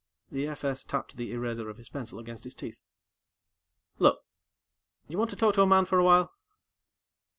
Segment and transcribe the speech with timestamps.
[0.31, 2.81] The FS tapped the eraser of his pencil against his teeth.
[3.99, 4.25] "Look
[5.07, 6.33] you want to talk to a man for a while?"